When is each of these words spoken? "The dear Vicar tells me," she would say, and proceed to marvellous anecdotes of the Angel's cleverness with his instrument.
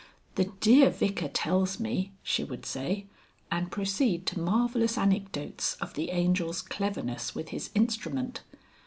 "The 0.33 0.45
dear 0.61 0.89
Vicar 0.89 1.27
tells 1.29 1.79
me," 1.79 2.11
she 2.23 2.43
would 2.43 2.65
say, 2.65 3.05
and 3.51 3.69
proceed 3.69 4.25
to 4.25 4.39
marvellous 4.39 4.97
anecdotes 4.97 5.75
of 5.75 5.93
the 5.93 6.09
Angel's 6.09 6.63
cleverness 6.63 7.35
with 7.35 7.49
his 7.49 7.69
instrument. 7.75 8.41